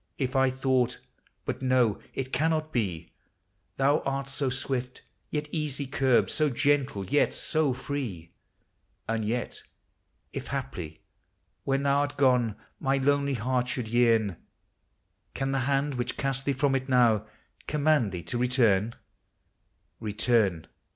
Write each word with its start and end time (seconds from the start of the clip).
If 0.17 0.35
I 0.35 0.49
thought— 0.49 0.97
but 1.45 1.61
no, 1.61 1.99
it 2.15 2.33
cannot 2.33 2.73
be,— 2.73 3.11
Thou 3.77 3.99
art 3.99 4.27
so 4.27 4.49
swift, 4.49 5.03
yet 5.29 5.47
easy 5.51 5.85
curbed; 5.85 6.31
so 6.31 6.49
gentle, 6.49 7.05
yet 7.05 7.35
so 7.35 7.71
free: 7.71 8.31
And 9.07 9.23
yet, 9.23 9.61
if 10.33 10.47
haply, 10.47 11.03
when 11.65 11.83
thou 11.83 12.03
'rt 12.03 12.17
gone, 12.17 12.55
my 12.79 12.97
lonely 12.97 13.35
heart 13.35 13.67
should 13.67 13.89
vearn,— 13.89 14.37
Can 15.35 15.51
the 15.51 15.59
hand 15.69 15.93
which 15.93 16.17
casts 16.17 16.41
thee 16.41 16.51
from 16.53 16.73
it 16.73 16.89
now 16.89 17.27
com 17.67 17.83
mand 17.83 18.11
thee 18.11 18.23
to 18.23 18.39
return? 18.39 18.95
Return! 19.99 20.65